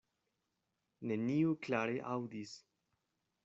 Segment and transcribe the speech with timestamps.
[1.11, 2.59] Neniu klare aŭdis.